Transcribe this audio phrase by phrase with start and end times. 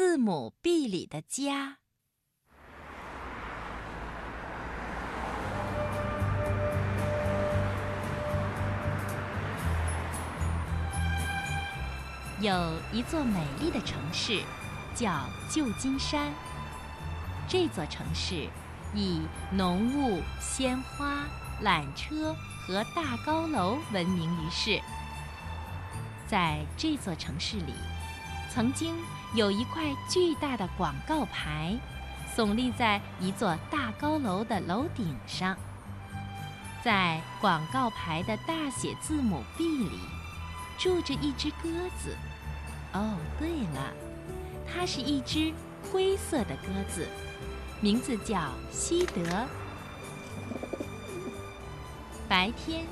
[0.00, 1.76] 字母 B 里的家。
[12.40, 14.40] 有一座美丽的城市，
[14.94, 16.32] 叫旧金山。
[17.46, 18.48] 这座城市
[18.94, 19.20] 以
[19.52, 21.26] 浓雾、鲜花、
[21.62, 22.34] 缆车
[22.66, 24.80] 和大高楼闻名于世。
[26.26, 27.74] 在这座城市里，
[28.50, 28.96] 曾经
[29.32, 31.78] 有一块巨大的广告牌，
[32.36, 35.56] 耸立在一座大高楼的楼顶上。
[36.82, 40.00] 在广告牌的大写字母 B 里，
[40.78, 41.68] 住着一只鸽
[42.02, 42.16] 子。
[42.92, 43.92] 哦，对了，
[44.66, 45.52] 它是一只
[45.92, 47.06] 灰色的鸽子，
[47.80, 49.46] 名字叫西德。
[52.28, 52.84] 白天，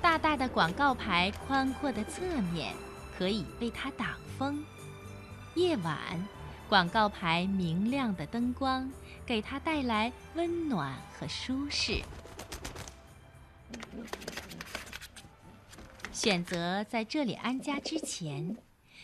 [0.00, 2.22] 大大的广告牌宽阔的侧
[2.52, 2.74] 面
[3.18, 4.08] 可以为它挡
[4.38, 4.54] 风；
[5.56, 5.98] 夜晚，
[6.68, 8.92] 广告牌明亮的灯光
[9.24, 12.02] 给它带来温暖和舒适。
[16.12, 18.56] 选择在这里安家之前。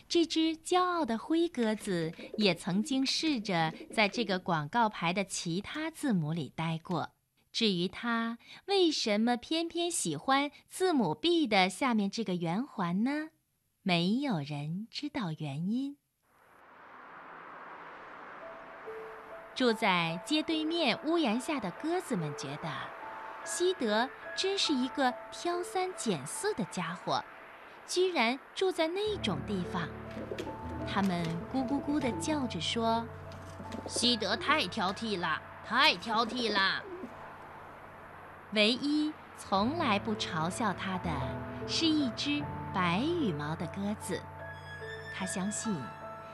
[0.09, 7.13] 这只骄傲的灰鸽子也曾经试着在这个广告牌的其他字母里待过。
[7.51, 13.31] 至于它为什么偏偏喜欢字母 B 的下面这个圆环呢？
[13.81, 15.97] 没有人知道原因。
[19.63, 22.69] 住在街对面屋檐下的鸽子们觉得，
[23.45, 27.23] 西德真是一个挑三拣四的家伙。
[27.87, 29.89] 居然住在那种地方，
[30.93, 31.25] 他们
[31.55, 33.07] 咕咕咕地叫着说
[33.87, 36.83] ：“西德太挑剔了，太挑剔了。”
[38.55, 41.11] 唯一从来不嘲笑他的
[41.69, 42.43] 是一只
[42.75, 44.21] 白羽毛的鸽子，
[45.17, 45.73] 他相信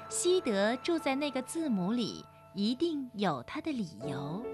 [0.08, 2.24] 西德住在那个字母里
[2.58, 4.44] 一定有他的理由。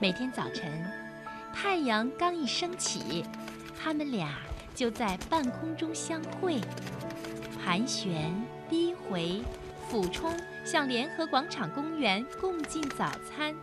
[0.00, 0.84] 每天早晨。
[1.54, 3.24] 太阳刚一升起，
[3.80, 4.40] 他们俩
[4.74, 6.60] 就在半空中相会，
[7.62, 8.34] 盘旋、
[8.68, 9.44] 低回、
[9.88, 13.54] 俯冲，向联合广场公园共进早餐。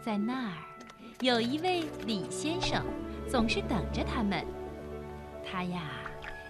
[0.00, 0.54] 在那儿，
[1.18, 2.84] 有一位李先生，
[3.28, 4.46] 总是等着他们。
[5.44, 5.90] 他呀，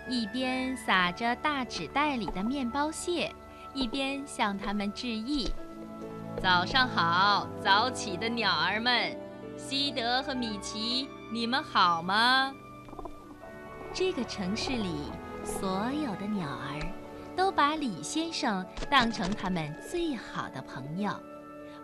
[0.09, 3.33] 一边撒着大纸袋里的面包屑，
[3.73, 5.49] 一边向他们致意
[6.43, 9.17] ：“早上好，早起的鸟儿们。”
[9.57, 12.53] 西德和米奇，你们好吗？
[13.93, 15.13] 这个城市里
[15.45, 16.81] 所有的鸟儿
[17.37, 21.13] 都把李先生当成他们最好的朋友，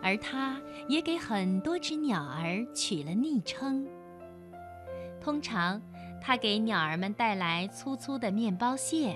[0.01, 3.87] 而他也给很多只鸟儿取了昵称。
[5.21, 5.79] 通常，
[6.21, 9.15] 他给鸟儿们带来粗粗的面包屑，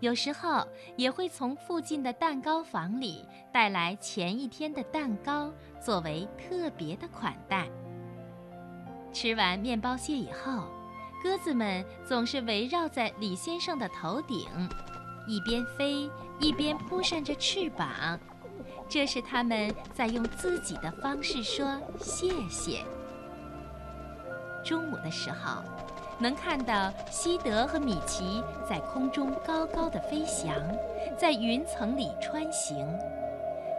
[0.00, 0.66] 有时候
[0.96, 7.68] 也会从附近的蛋糕房里带来前一天的蛋糕，作为特别的款待。
[9.12, 10.64] 吃完面包屑以后，
[11.22, 14.48] 鸽子们总是围绕在李先生的头顶，
[15.28, 16.10] 一边飞
[16.40, 18.18] 一边扑扇着翅膀，
[18.88, 22.82] 这是他们在用自己的方式说谢谢。
[24.64, 25.62] 中午的时候，
[26.22, 30.54] 能看到西德和米奇在空中高高的飞翔，
[31.16, 32.86] 在云层里穿行，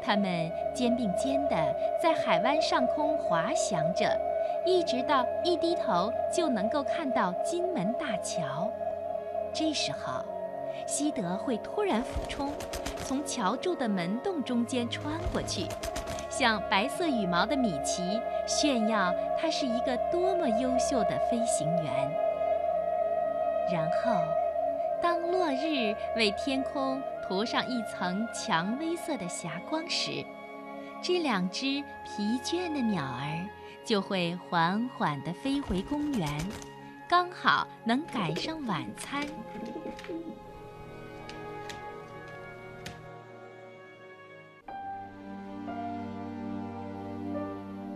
[0.02, 1.56] 他们肩并肩地
[2.02, 4.20] 在海湾上空滑翔着。
[4.66, 8.70] 一直到一低头就能够看到金门大桥，
[9.54, 10.22] 这时候，
[10.86, 12.52] 西德会突然俯冲，
[13.06, 15.66] 从桥柱的门洞中间穿过去，
[16.30, 22.33] 向白色羽毛的米奇炫耀他是一个多么优秀的飞行员。
[23.72, 24.22] 然后，
[25.02, 30.26] 当落日为天空涂上一层蔷薇色的霞光时，
[31.02, 33.48] 这两只疲倦的鸟儿。
[33.86, 36.26] 就会缓缓地飞回公园，
[37.06, 39.28] 刚好能赶上晚餐。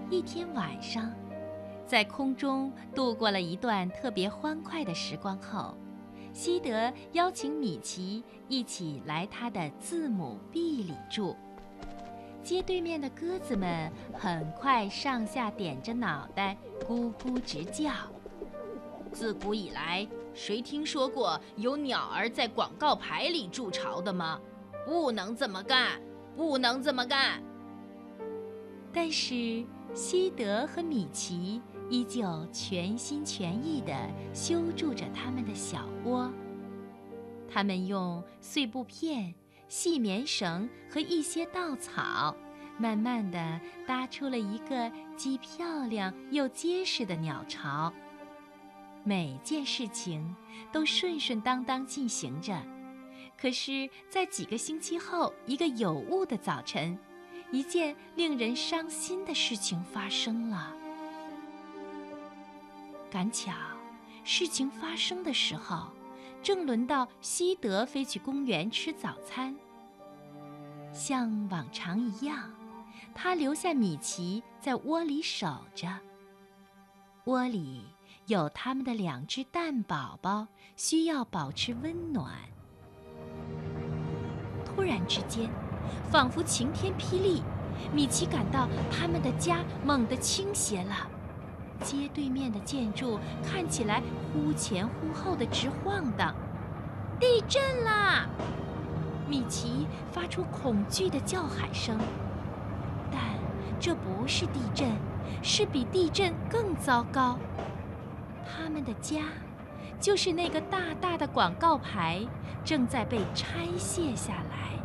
[0.10, 1.10] 一天晚上，
[1.88, 5.74] 在空中度过了一段特别欢快的时光后，
[6.34, 11.36] 西德邀请米奇一起来他的字母 B 里住。
[12.44, 17.92] 街对面的鸽子们很快上下点着脑袋，咕咕直叫。
[19.14, 24.40] 自古以来，谁听说过有鸟儿在广告牌里筑巢的吗？
[24.86, 26.02] 不能这么干，
[26.36, 27.42] 不能这么干。
[28.94, 33.94] 但是西德和米奇依旧全心全意地
[34.34, 36.32] 修筑着他们的小窝。
[37.50, 39.34] 他们用碎布片、
[39.68, 42.36] 细棉绳和一些稻草，
[42.78, 47.92] 慢慢地搭出了一个既漂亮又结实的鸟巢。
[49.04, 50.36] 每件事情
[50.72, 52.62] 都顺顺当当进行着。
[53.40, 56.98] 可是，在几个星期后，一个有雾的早晨，
[57.52, 60.76] 一件令人伤心的事情发生了。
[63.10, 63.54] 赶巧，
[64.24, 65.88] 事情发生的时候，
[66.44, 69.56] 正轮到西德飞去公园吃早餐。
[70.92, 72.52] 像往常一样，
[73.16, 75.88] 他留下米奇在窝里守着。
[77.26, 77.86] 窝里
[78.26, 82.34] 有他们的两只蛋宝宝，需要保持温暖。
[84.66, 85.50] 突然之间，
[86.12, 87.42] 仿佛晴天霹雳，
[87.94, 91.10] 米奇感到他们的家猛地倾斜了。
[91.78, 94.02] 街对面的建筑看起来
[94.34, 96.34] 忽前忽后的直晃荡，
[97.20, 98.28] 地震啦！
[99.30, 101.98] 米奇发出恐惧的叫喊声，
[103.12, 103.20] 但
[103.80, 104.90] 这不是地震，
[105.44, 107.38] 是比地震更糟糕。
[108.46, 109.24] 他们的家，
[110.00, 112.26] 就是那个大大的广告牌，
[112.64, 114.80] 正在被拆卸下来，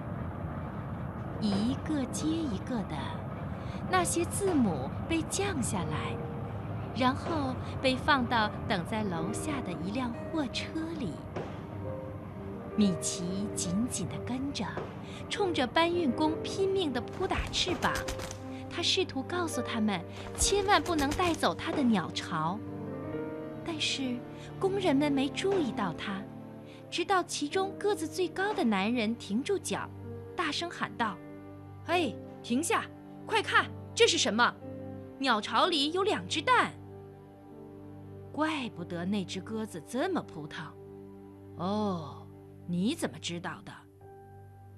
[1.40, 2.96] 一个接一个的，
[3.88, 6.16] 那些字母被降下来。
[6.96, 10.68] 然后被放到等在楼下的一辆货车
[10.98, 11.10] 里。
[12.76, 14.64] 米奇紧紧地跟着，
[15.28, 17.92] 冲着搬运工拼命地扑打翅膀。
[18.70, 20.00] 他试图告诉他们，
[20.38, 22.58] 千万不能带走他的鸟巢。
[23.64, 24.16] 但是
[24.58, 26.22] 工人们没注意到他，
[26.90, 29.88] 直到其中个子最高的男人停住脚，
[30.34, 31.16] 大声喊道
[31.84, 32.84] ：“嘿，停下！
[33.26, 34.54] 快看，这是什么？
[35.18, 36.72] 鸟巢里有两只蛋。”
[38.32, 40.74] 怪不得那只鸽子这么扑腾，
[41.58, 42.26] 哦，
[42.66, 43.72] 你怎么知道的？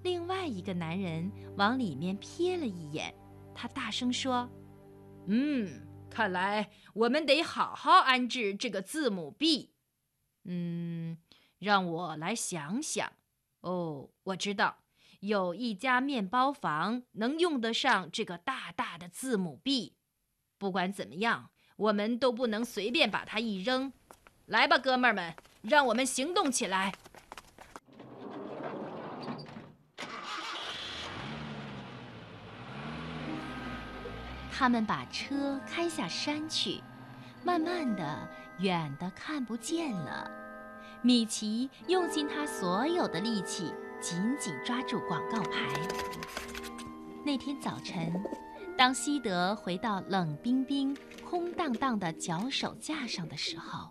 [0.02, 3.14] 另外一个男人往里面瞥了一眼，
[3.54, 4.50] 他大声说
[5.28, 9.72] ：“嗯，看来我们得好好安置这个字母 B。
[10.42, 11.16] 嗯，
[11.58, 13.12] 让我来想想。
[13.60, 14.78] 哦，我知道，
[15.20, 19.96] 有一家面包房能用得上这个大大的字母 B。
[20.58, 23.92] 不管怎么样。”我们都不能随便把它一扔，
[24.46, 26.92] 来吧，哥们儿们，让我们行动起来。
[34.56, 36.80] 他们把车开下山去，
[37.42, 38.28] 慢慢的，
[38.60, 40.30] 远的看不见了。
[41.02, 45.68] 米奇用尽他所有的力气，紧紧抓住广告牌。
[47.24, 48.12] 那天早晨。
[48.76, 53.90] 当西德回到冷冰冰、空荡荡的脚手架上的时候，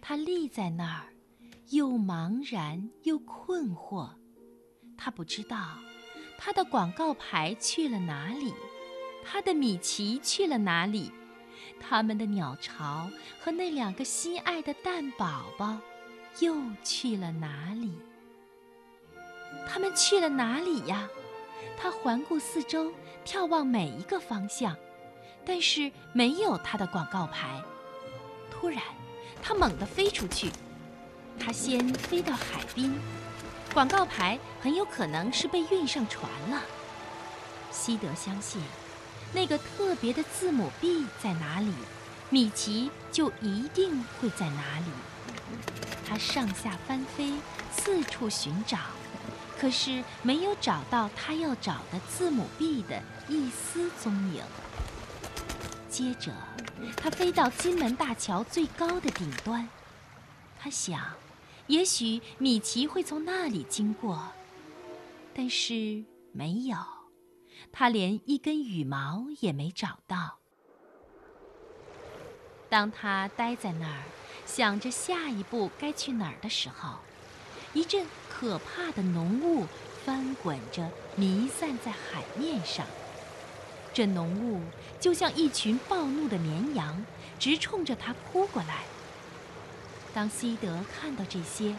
[0.00, 1.06] 他立在那儿，
[1.70, 4.10] 又茫然又困惑。
[4.98, 5.78] 他不知道
[6.36, 8.52] 他的广告牌去了哪里，
[9.24, 11.12] 他的米奇去了哪里，
[11.80, 13.08] 他们的鸟巢
[13.40, 15.78] 和那两个心爱的蛋宝宝
[16.40, 17.92] 又去了哪里？
[19.68, 21.08] 他们去了哪里呀？
[21.76, 22.92] 他环顾四周。
[23.24, 24.76] 眺望每一个方向，
[25.46, 27.62] 但是没有他的广告牌。
[28.50, 28.82] 突然，
[29.40, 30.50] 他猛地飞出去。
[31.38, 32.98] 他先飞到海滨，
[33.72, 36.60] 广告牌很有可能是被运上船了。
[37.70, 38.60] 西德相信，
[39.32, 41.72] 那个特别的字母 B 在哪里，
[42.28, 44.86] 米奇就一定会在哪里。
[46.08, 47.34] 他上下翻飞，
[47.70, 48.78] 四处寻找。
[49.62, 54.42] 可是没有找到他要找的字母 B 的一丝踪影。
[55.88, 56.32] 接着，
[56.96, 59.68] 他飞到金门大桥最高的顶端，
[60.58, 61.00] 他想，
[61.68, 64.32] 也许米奇会从那里经过。
[65.32, 66.02] 但是
[66.32, 66.76] 没有，
[67.70, 70.40] 他连一根羽毛也没找到。
[72.68, 74.02] 当他待在那儿，
[74.44, 76.98] 想着下一步该去哪儿的时候，
[77.74, 79.66] 一阵可怕的浓雾
[80.04, 82.84] 翻滚着，弥散在海面上。
[83.94, 84.60] 这浓雾
[85.00, 87.04] 就像一群暴怒的绵羊，
[87.38, 88.84] 直冲着他扑过来。
[90.12, 91.74] 当西德看到这些，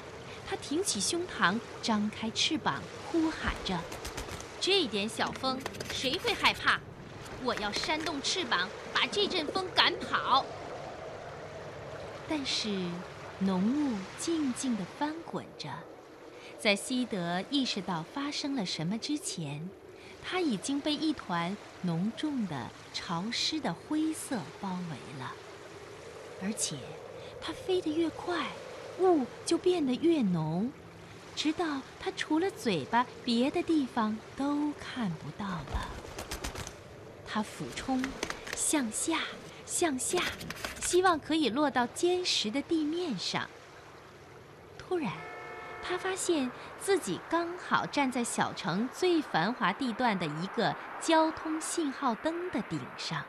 [0.50, 2.82] 他挺起胸膛，张开翅膀，
[3.12, 3.80] 呼喊着
[4.60, 5.60] ：“这点小风，
[5.92, 6.80] 谁会害怕？
[7.44, 10.44] 我要扇动翅膀，把这阵风赶跑。”
[12.28, 12.70] 但是。
[13.40, 15.70] 浓雾静静地翻滚着，
[16.60, 19.70] 在西德意识到发生了什么之前，
[20.24, 25.34] 他已经被一团浓重的潮湿的灰色包围了。
[26.42, 26.78] 而且，
[27.42, 28.48] 他飞得越快，
[29.00, 30.72] 雾就变得越浓。
[31.36, 35.90] 直到他除了嘴巴，别的地方都看不到了。
[37.28, 38.04] 他俯冲，
[38.56, 39.22] 向下，
[39.66, 40.22] 向下，
[40.82, 43.50] 希望可以落到坚实的地面上。
[44.78, 45.12] 突然，
[45.82, 53.24] 他发现自己刚好站在小城最繁华地段的一个交通信号灯的顶上。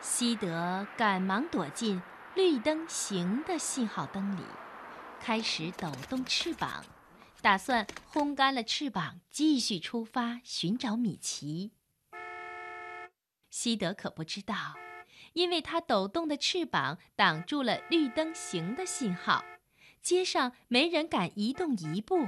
[0.00, 2.00] 西德赶忙躲进
[2.34, 4.42] 绿灯行的信号灯里。
[5.18, 6.84] 开始抖动翅膀，
[7.40, 11.72] 打算烘干了翅膀，继续出发寻找米奇。
[13.50, 14.54] 西德可不知道，
[15.36, 19.44] 因为他抖动的翅膀挡住了绿灯行的信号，
[20.00, 22.26] 街上没人敢移动一步。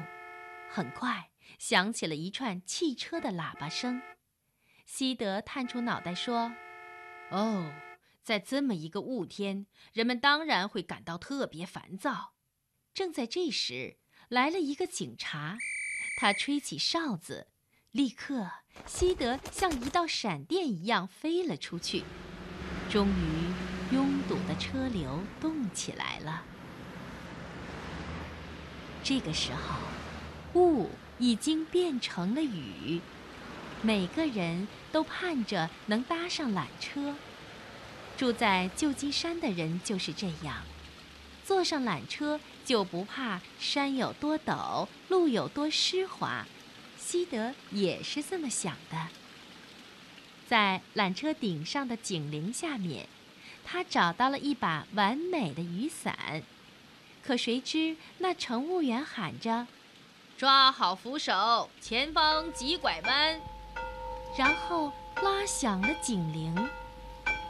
[0.68, 4.02] 很快响起了一串汽车的喇叭声。
[4.84, 6.52] 西德探出脑袋说
[7.32, 7.72] ：“哦，
[8.22, 12.34] 在这么一个雾天，人们当然会感到特别烦躁。”
[12.92, 13.96] 正在这时，
[14.28, 15.56] 来了一个警察，
[16.18, 17.46] 他吹起哨子，
[17.90, 18.50] 立刻，
[18.84, 22.04] 西德像一道闪电一样飞了出去。
[22.90, 26.42] 终于，拥堵的车流动起来了。
[29.04, 33.00] 这个时候，雾已经变成了雨，
[33.83, 37.14] 每个人都盼着能搭上缆车。
[38.16, 40.57] 住在旧金山的人就是这样。
[41.45, 46.47] 坐上缆车就不怕山有多陡，路有多湿滑。
[46.97, 49.09] 西德也是这么想的。
[50.49, 53.07] 在缆车顶上的警铃下面，
[53.67, 56.43] 他找到了一把完美的雨伞。
[57.23, 59.67] 可谁知那乘务员喊着
[60.38, 63.38] ：“抓好扶手，前方急拐弯。”
[64.38, 64.90] 然后
[65.23, 66.69] 拉响了警铃。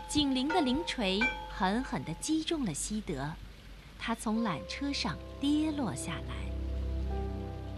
[0.08, 3.30] 警铃的铃锤狠狠地击中了西德。
[3.96, 6.34] 他从缆车上跌落下来，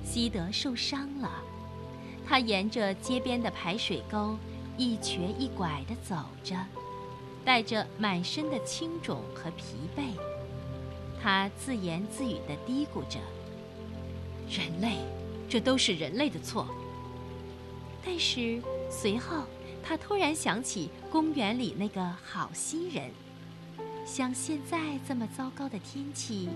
[0.03, 1.31] 西德受伤了。
[2.27, 4.39] 他沿着街边的排水沟
[4.81, 6.57] 一瘸一拐地走着，
[7.45, 10.05] 带着满身的青肿和疲惫。
[11.23, 13.21] 他自言自语地嘀咕着
[14.49, 14.97] ：“人类，
[15.51, 16.67] 这都是人类的错。”
[18.03, 18.59] 但是
[18.91, 19.45] 随后，
[19.83, 23.11] 他突然想起公园里那个好心人。
[24.07, 26.49] 像现在这么糟糕的天气，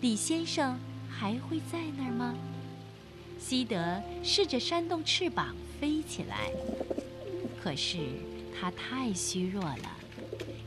[0.00, 0.78] 李先生
[1.10, 2.34] 还会在那儿吗？
[3.38, 6.50] 西德试着扇动翅膀飞起来，
[7.62, 7.98] 可是
[8.58, 9.96] 他太虚弱了，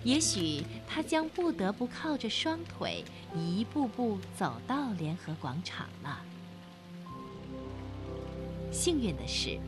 [0.04, 3.04] 也许他将不得不靠着双腿
[3.36, 6.22] 一步步走到联合广场了。
[8.72, 9.60] 幸运的是，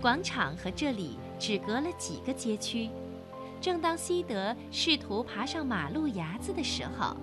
[0.00, 2.88] 广场和这里只隔了几个街区。
[3.60, 7.16] 正当西德试图爬上马路牙子的时候，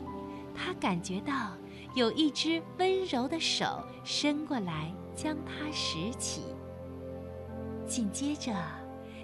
[0.53, 1.51] 他感觉到
[1.95, 6.41] 有一只温柔的手伸过来将他拾起。
[7.87, 8.53] 紧接着，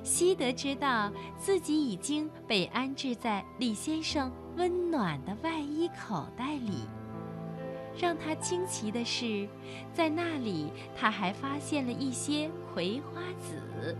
[0.04, 6.88] 西德知道自己已经被安置在李先生温暖的外衣口袋里。
[7.98, 9.48] 让他惊奇的是，
[9.94, 13.96] 在那里他还发现了一些葵花籽。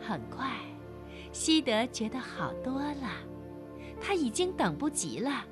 [0.00, 0.50] 很快。
[1.32, 3.10] 西德觉得好多了，
[4.00, 5.44] 他已经等不及了，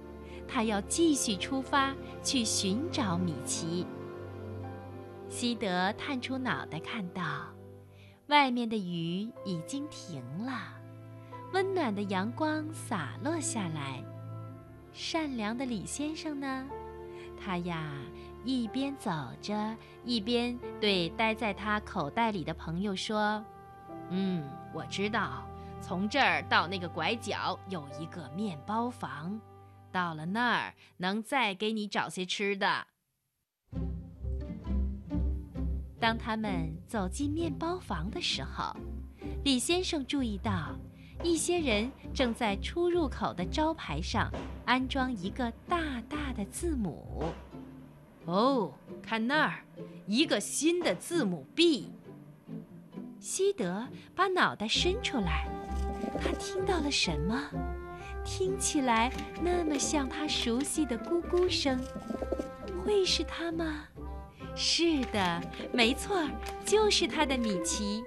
[0.47, 3.85] 他要继续出发去寻找米奇。
[5.29, 7.23] 西德探出脑袋，看到
[8.29, 10.53] 外面的雨已经停了，
[11.53, 14.03] 温暖的阳光洒落下来。
[14.93, 16.67] 善良的李先生呢？
[17.39, 17.93] 他呀，
[18.45, 19.11] 一边走
[19.41, 23.45] 着，一边对待在他口袋里的朋友说
[24.11, 25.47] ：“嗯，我知道。”
[25.83, 29.41] 从这儿到那个拐角有一个面包房，
[29.91, 32.87] 到了那儿能再给你找些吃的。
[36.03, 38.75] 当他们走进面包房的时候，
[39.45, 40.77] 李先生注意到
[41.23, 44.29] 一些人正在出入口的招牌上
[44.65, 47.23] 安装一个大大的字母。
[48.25, 49.63] 哦，看那儿，
[50.09, 51.93] 一个新的字母 B。
[53.21, 55.47] 西德把脑袋伸出来。
[56.21, 57.41] 他听到了什么？
[58.25, 61.79] 听起来那么像他熟悉的咕咕声，
[62.85, 63.85] 会是他吗？
[64.55, 65.41] 是的，
[65.73, 66.23] 没错，
[66.65, 68.03] 就是他的米奇。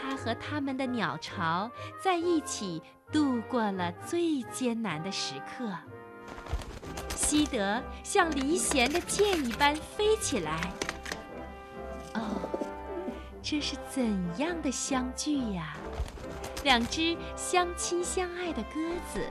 [0.00, 1.70] 他和他们的鸟巢
[2.02, 5.74] 在一起度过了最艰难的时刻。
[7.16, 10.60] 西德像离弦的箭一般飞起来。
[12.14, 12.48] 哦，
[13.42, 14.04] 这是怎
[14.38, 15.76] 样的相聚呀！
[16.64, 18.80] 两只相亲相爱的鸽
[19.12, 19.26] 子，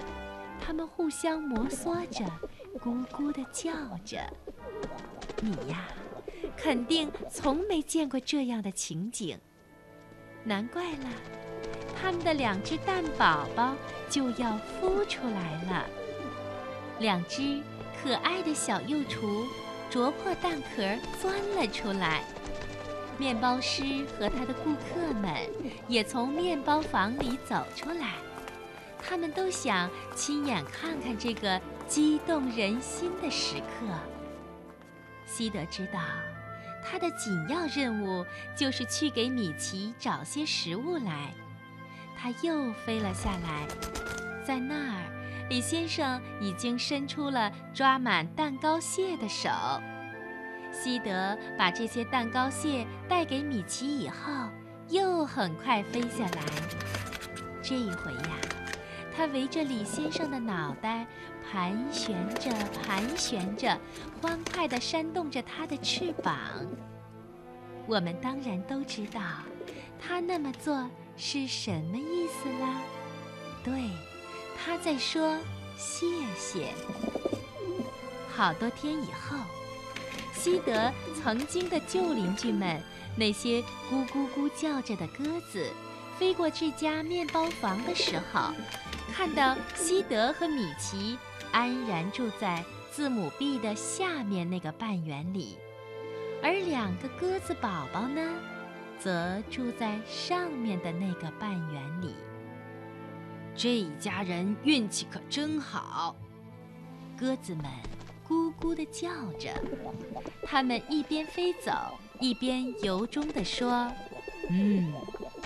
[0.59, 2.25] 它们互相摩挲着，
[2.79, 3.71] 咕咕地叫
[4.05, 4.19] 着。
[5.41, 5.87] 你呀，
[6.67, 9.39] 肯定从没见过这样的情景。
[10.43, 11.09] 难怪了，
[11.95, 13.73] 他们的两只蛋宝宝
[14.09, 15.85] 就要孵出来了。
[16.99, 17.63] 两只
[18.03, 19.47] 可爱的小幼雏
[19.89, 20.83] 啄破蛋壳
[21.21, 22.21] 钻了出来。
[23.17, 25.33] 面包师和他的顾客们
[25.87, 28.15] 也从面包房里走出来，
[29.01, 33.87] 他们都想亲眼看看这个激动人心的时刻。
[35.25, 36.01] 西德知道，
[36.89, 38.25] 他的紧要任务
[38.55, 41.33] 就是去给米奇找些食物来。
[42.15, 43.67] 他又飞了下来，
[44.45, 49.49] 在那儿，李先生已经伸出了抓满蛋糕屑的手。
[50.71, 54.49] 西德把这些蛋糕屑带给米奇以后，
[54.89, 56.43] 又很快飞下来。
[57.61, 58.29] 这一回呀，
[59.17, 61.07] 他围着李先生的脑袋
[61.49, 62.51] 盘旋着，
[62.83, 63.75] 盘旋着，
[64.21, 66.37] 欢快地扇动着他的翅膀。
[67.87, 69.19] 我们当然都知道，
[69.99, 72.79] 他那么做是什么意思啦？
[73.63, 73.89] 对，
[74.55, 75.35] 他在说
[75.75, 76.05] 谢
[76.37, 76.67] 谢。
[78.29, 79.35] 好多天以后。
[80.31, 82.79] 西德曾经的旧邻居们，
[83.15, 85.67] 那些咕咕咕叫着的鸽子，
[86.19, 88.51] 飞过这家面包房的时候，
[89.17, 91.17] 看到西德和米奇
[91.51, 95.57] 安然住在字母 B 的下面那个半圆里，
[96.43, 98.21] 而两个鸽子宝宝呢，
[98.99, 102.13] 则住在上面的那个半圆里。
[103.55, 106.15] 这一家人运气可真好，
[107.19, 107.65] 鸽子们。
[108.29, 109.09] 咕咕地叫
[109.39, 109.51] 着，
[110.45, 111.71] 它们一边飞走，
[112.19, 113.91] 一边由衷地说
[114.51, 114.93] ：“嗯，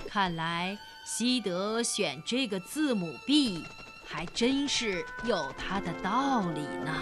[0.09, 3.65] 看来西德选这个字母 B，
[4.05, 6.93] 还真是有它的道理呢。”